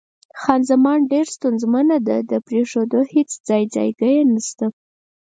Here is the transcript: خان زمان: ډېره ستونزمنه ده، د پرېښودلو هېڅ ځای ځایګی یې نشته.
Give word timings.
خان 0.41 0.61
زمان: 0.71 0.99
ډېره 1.11 1.31
ستونزمنه 1.37 1.97
ده، 2.07 2.17
د 2.31 2.31
پرېښودلو 2.47 3.01
هېڅ 3.13 3.29
ځای 3.47 3.63
ځایګی 3.75 4.11
یې 4.17 4.23
نشته. 4.33 4.65